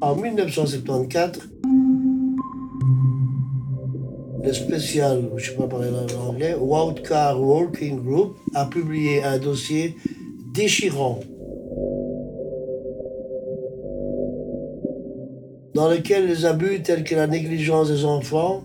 [0.00, 1.40] En 1974,
[4.44, 9.96] le spécial, je ne sais pas parler l'anglais, Wildcard Working Group a publié un dossier
[10.54, 11.18] déchirant
[15.74, 18.62] dans lequel les abus tels que la négligence des enfants,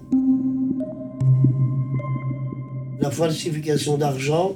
[2.99, 4.55] la falsification d'argent,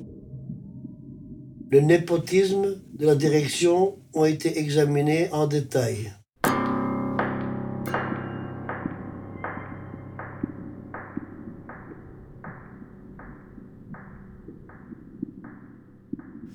[1.72, 6.14] le népotisme de la direction ont été examinés en détail.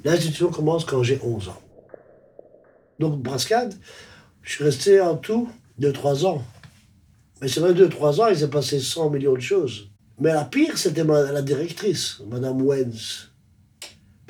[0.04, 1.62] L'institution commence quand j'ai 11 ans.
[2.98, 3.74] Donc, Brascade,
[4.42, 5.48] je suis resté en tout
[5.80, 6.44] 2-3 ans.
[7.40, 9.88] Mais c'est vrai, 2-3 ans, il s'est passé 100 millions de choses.
[10.20, 13.30] Mais la pire, c'était la directrice, Madame Wenz.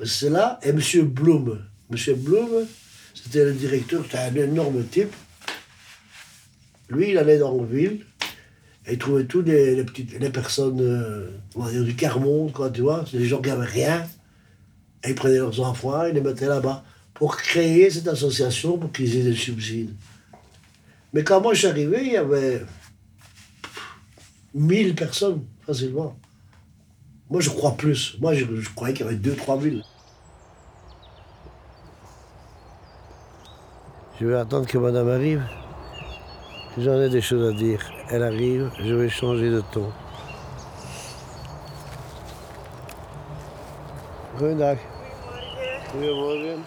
[0.05, 1.61] C'est là, et Monsieur Blum.
[1.91, 2.67] Monsieur Blum,
[3.15, 5.13] c'était le directeur, c'était un énorme type.
[6.89, 8.05] Lui, il allait dans la ville,
[8.87, 13.27] et il trouvait tous les, petites, les personnes, euh, du quart-monde, quoi, tu vois, les
[13.27, 14.07] gens qui n'avaient rien.
[15.07, 19.25] Ils prenaient leurs enfants, ils les mettaient là-bas pour créer cette association pour qu'ils aient
[19.25, 19.95] des subsides.
[21.13, 22.63] Mais quand moi je suis arrivé, il y avait
[24.55, 26.17] 1000 personnes facilement.
[27.31, 28.17] Moi je crois plus.
[28.21, 29.77] Moi je, croyais qu'il y avait 2-3 000.
[34.21, 35.43] Je vais attendre que madame arrive.
[36.79, 37.91] J'en ai des choses à dire.
[38.09, 39.91] Elle arrive, je vais changer de ton.
[44.39, 44.79] Goedendag.
[45.93, 46.65] Goedemorgen.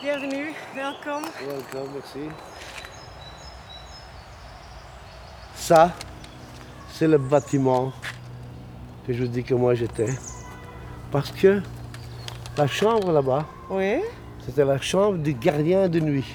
[0.00, 1.22] Bienvenue, welkom.
[1.46, 2.30] Welkom, merci.
[5.54, 5.92] Ça,
[6.90, 7.92] c'est le bâtiment
[9.06, 10.08] que je vous dis que moi j'étais.
[11.10, 11.60] Parce que
[12.56, 14.00] la chambre là-bas, oui.
[14.46, 16.34] c'était la chambre du gardien de nuit.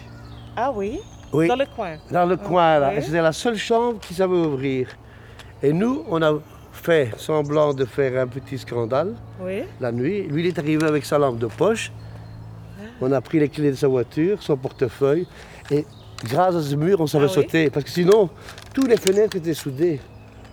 [0.55, 0.99] Ah oui?
[1.33, 1.47] Oui.
[1.47, 1.97] Dans le coin?
[2.11, 3.01] Dans le coin, là.
[3.01, 4.89] C'était la seule chambre qui savait ouvrir.
[5.63, 6.33] Et nous, on a
[6.77, 9.63] fait semblant de faire un petit scandale oui.
[9.79, 10.23] la nuit.
[10.23, 11.91] Lui, il est arrivé avec sa lampe de poche.
[12.79, 12.83] Ah.
[13.01, 15.27] On a pris les clés de sa voiture, son portefeuille.
[15.71, 15.85] Et
[16.23, 17.69] grâce à ce mur, on savait ah sauter.
[17.69, 18.29] Parce que sinon,
[18.73, 19.99] tous les fenêtres étaient soudées.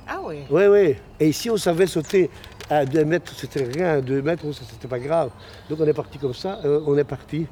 [0.08, 0.96] Ah oui Oui, oui.
[1.20, 2.30] Et ici, on savait sauter
[2.68, 3.98] à 2 mètres, c'était rien.
[3.98, 5.30] À 2 mètres, c'était pas grave.
[5.68, 7.46] Donc on est parti comme ça, euh, on est parti.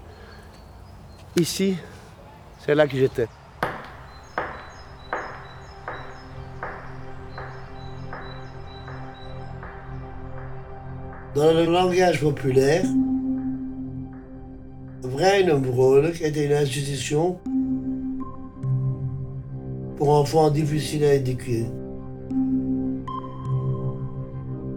[1.39, 1.77] Ici,
[2.59, 3.29] c'est là que j'étais.
[11.43, 12.85] Dans le langage populaire,
[15.03, 17.37] Vrolijk était une institution
[19.97, 21.67] pour enfants difficiles à éduquer.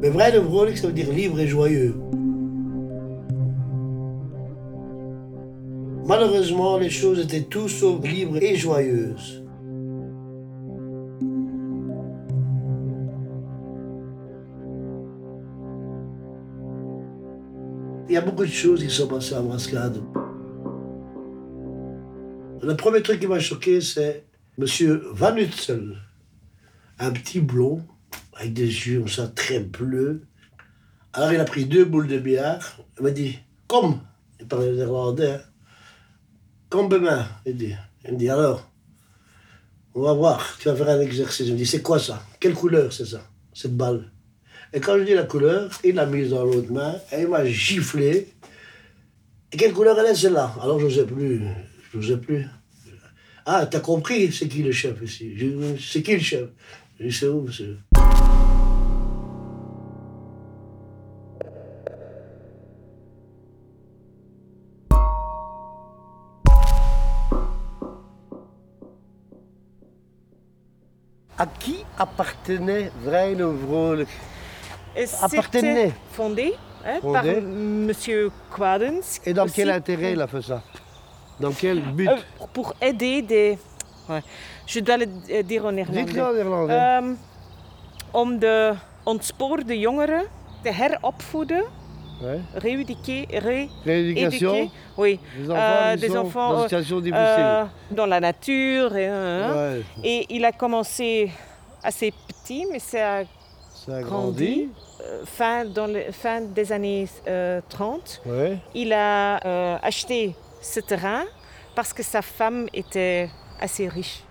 [0.02, 1.94] Mais Vrolijk, ça veut dire libre et joyeux.
[6.08, 9.45] Malheureusement, les choses étaient tout sauf libres et joyeuses.
[18.08, 20.00] Il y a beaucoup de choses qui sont passées à Brascade.
[22.62, 24.26] Le premier truc qui m'a choqué, c'est
[24.60, 24.66] M.
[25.12, 25.98] Van Utzel,
[27.00, 27.84] un petit blond,
[28.36, 30.24] avec des yeux comme ça, très bleus.
[31.14, 34.00] Alors il a pris deux boules de billard, il m'a dit, comme,
[34.40, 35.42] il parlait néerlandais, hein.
[36.70, 37.74] comme demain, il dit.
[38.06, 38.70] Il me dit, alors,
[39.96, 41.48] on va voir, tu vas faire un exercice.
[41.48, 42.22] Il me dit, c'est quoi ça?
[42.40, 44.12] Quelle couleur c'est ça, cette balle?
[44.76, 47.46] Et quand je dis la couleur, il l'a mise dans l'autre main et il m'a
[47.46, 48.28] giflé.
[49.54, 50.54] Et quelle couleur elle est celle-là?
[50.62, 51.42] Alors je ne sais plus.
[51.94, 52.46] Je ne sais plus.
[53.46, 55.34] Ah, t'as compris, c'est qui le chef ici?
[55.80, 56.50] C'est qui le chef?
[57.00, 57.78] Je c'est où, monsieur
[71.38, 74.08] À qui appartenait Vreine Vrolijk
[75.22, 76.54] appartenait fondé,
[76.86, 77.92] hein, par M.
[78.56, 79.20] Quadens.
[79.26, 80.62] Et dans quel intérêt il a fait ça?
[81.40, 82.08] Dans quel but?
[82.08, 82.18] euh,
[82.54, 83.58] Pour aider des...
[84.68, 85.06] Je dois le
[85.44, 86.04] dire en néerlandais.
[86.04, 87.00] Dites-le en néerlandais.
[87.00, 87.18] Um,
[88.14, 88.74] om de
[89.06, 90.24] ontspoorde jongeren
[90.64, 91.64] te heropvoeden.
[92.22, 92.40] Ouais.
[92.56, 95.20] Rééduquer, ré Rééducation Oui.
[95.38, 96.68] Des enfants, euh, des enfants
[97.92, 98.04] dans.
[98.04, 98.96] Euh, la nature.
[98.96, 99.82] Et, hein, ouais.
[100.04, 101.30] et il a commencé
[101.84, 103.24] assez petit, mais ça a
[103.86, 104.70] ça a grandi.
[105.02, 107.08] Euh, fin, dans le, fin des années
[107.70, 108.22] 30.
[108.28, 111.24] Euh, il a euh, acheté ce terrain
[111.76, 113.30] parce que sa femme était
[113.60, 114.24] assez riche.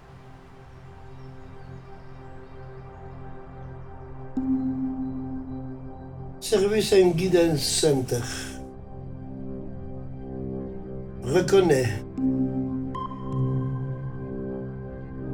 [6.40, 8.20] Service and Guidance Center
[11.22, 11.88] reconnaît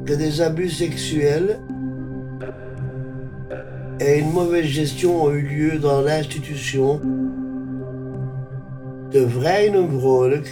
[0.07, 1.61] que des abus sexuels
[4.01, 7.01] et une mauvaise gestion ont eu lieu dans l'institution
[9.13, 10.47] de Vrijnenbroek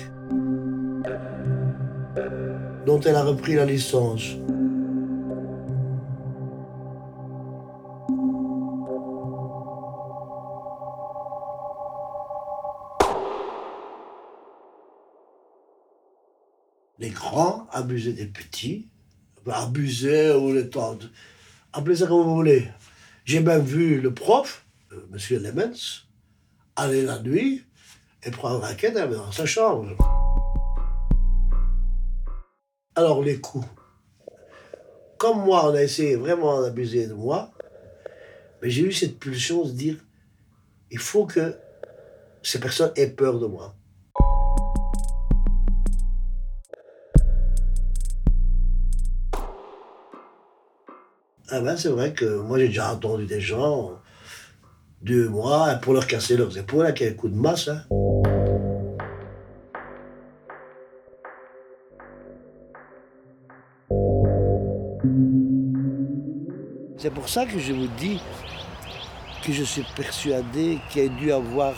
[2.84, 4.36] dont elle a repris la licence.
[16.98, 18.88] Les grands abusaient des petits,
[19.46, 20.98] abusaient ou les temps.
[21.72, 22.68] Appelez ça comme vous voulez.
[23.28, 25.42] J'ai même vu le prof, euh, M.
[25.42, 26.06] Lemens,
[26.76, 27.62] aller la nuit
[28.22, 29.90] et prendre un quai dans sa chambre.
[32.94, 33.66] Alors les coups.
[35.18, 37.50] Comme moi, on a essayé vraiment d'abuser de moi,
[38.62, 39.96] mais j'ai eu cette pulsion de dire,
[40.90, 41.54] il faut que
[42.42, 43.76] ces personnes aient peur de moi.
[51.50, 53.92] Ah ben, c'est vrai que moi j'ai déjà entendu des gens,
[55.00, 57.68] deux mois, pour leur casser leurs épaules avec un coup de masse.
[57.68, 57.84] Hein.
[66.98, 68.20] C'est pour ça que je vous dis
[69.42, 71.72] que je suis persuadé qu'il y a dû avoir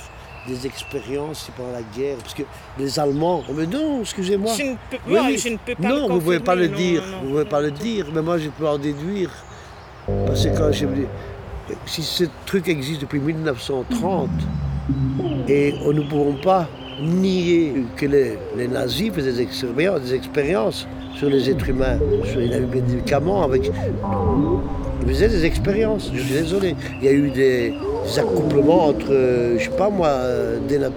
[0.48, 2.16] des expériences pendant la guerre.
[2.16, 2.42] Parce que
[2.76, 4.52] les Allemands, mais non, excusez-moi.
[4.58, 6.66] Je ne peux, oui, je ne peux pas non, le vous ne pouvez pas le
[6.66, 7.02] dire.
[7.06, 9.30] non, vous ne pouvez pas le dire, mais moi je peux en déduire.
[10.26, 11.06] Parce que quand je me dis,
[11.86, 14.28] si ce truc existe depuis 1930,
[15.48, 16.68] et on ne pouvons pas
[17.00, 20.86] nier que les, les nazis faisaient des expériences, des expériences
[21.16, 23.70] sur les êtres humains, sur les médicaments, avec,
[25.02, 26.74] ils faisaient des expériences, je suis désolé.
[27.00, 27.74] Il y a eu des,
[28.18, 30.90] accouplements entre, euh, je sais pas moi, euh, des nat-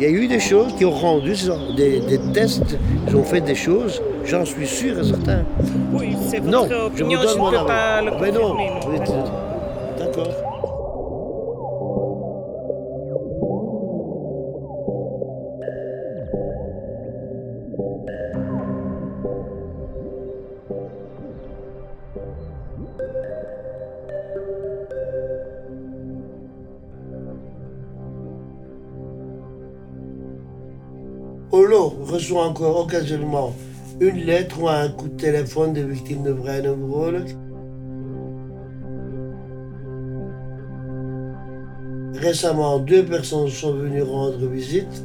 [0.00, 1.34] Il y a eu des choses qui ont rendu
[1.76, 5.44] des, des tests, ils ont fait des choses, j'en suis sûr et certain.
[5.92, 8.70] Oui, c'est votre Non, je vous opinion, je, ne peux pas le Mais non, confirmer.
[8.86, 9.12] vous êtes-
[9.98, 10.28] d'accord.
[31.52, 33.52] Olo reçoit encore occasionnellement
[34.00, 37.36] une lettre ou un coup de téléphone des victimes de Vrijnenbroek.
[42.14, 45.04] Récemment, deux personnes sont venues rendre visite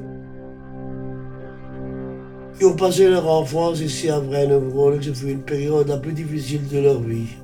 [2.59, 5.01] qui ont passé leur enfance ici à Vrijnenbroek.
[5.01, 7.37] Ce fut une période la plus difficile de leur vie,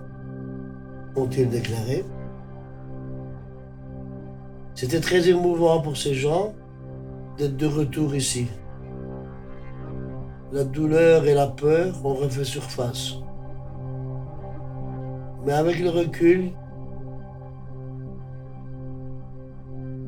[1.16, 2.06] ont-ils déclaré.
[4.76, 6.54] C'était très émouvant pour ces gens
[7.40, 8.46] d'être de retour ici.
[10.52, 13.16] La douleur et la peur ont refait surface.
[15.46, 16.52] Mais avec le recul,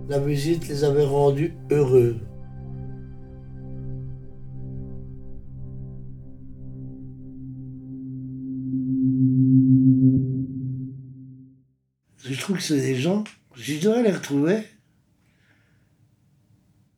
[0.09, 2.19] la visite les avait rendus heureux.
[12.17, 13.23] Je trouve que c'est des gens,
[13.55, 14.63] je devrais les retrouver.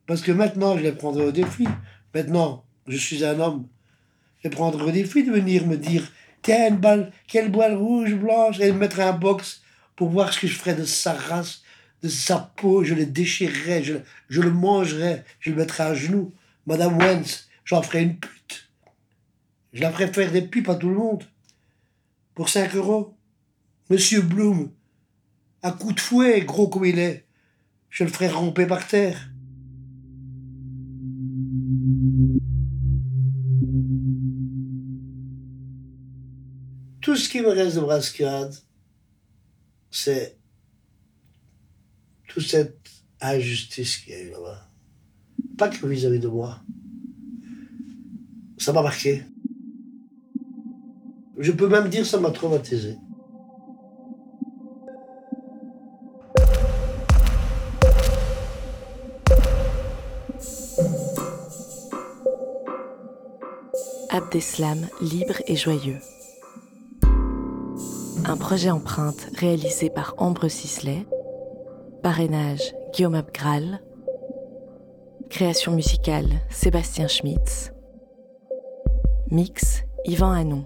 [0.08, 1.68] Parce que maintenant, je les prendrai au défi.
[2.14, 3.68] Maintenant, je suis un homme.
[4.40, 8.14] Je les prendrai au défi de venir me dire Tiens, une balle, quelle balle rouge,
[8.14, 9.62] blanche, et me mettre un box
[9.96, 11.64] pour voir ce que je ferais de sa race,
[12.04, 12.84] de sa peau.
[12.84, 16.34] Je le déchirerais, je, le mangerais, je le mettrais à genoux.
[16.68, 18.70] Madame Wentz, j'en ferais une pute.
[19.74, 21.24] Je la ferais faire des pipes à tout le monde.
[22.36, 23.18] Pour 5 euros.
[23.90, 24.72] Monsieur Bloom,
[25.64, 27.26] à coup de fouet, gros comme il est,
[27.90, 29.30] je le ferais ramper par terre.
[37.16, 38.54] Tout ce qui me reste de Brascade,
[39.90, 40.38] c'est
[42.28, 42.78] toute cette
[43.22, 44.70] injustice qu'il y a eu là-bas.
[45.58, 46.60] Pas que vis-à-vis de moi.
[48.58, 49.24] Ça m'a marqué.
[51.38, 52.98] Je peux même dire que ça m'a traumatisé.
[64.10, 66.02] Abdeslam, libre et joyeux.
[68.28, 71.06] Un projet empreinte réalisé par Ambre Sisley.
[72.02, 73.84] Parrainage Guillaume Abgral.
[75.30, 77.72] Création musicale Sébastien Schmitz.
[79.30, 80.66] Mix Yvan Hanon.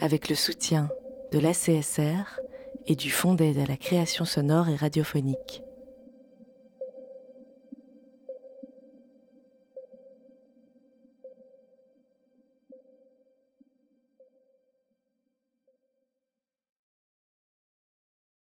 [0.00, 0.88] Avec le soutien
[1.30, 2.40] de l'ACSR
[2.88, 5.62] et du Fonds d'aide à la création sonore et radiophonique.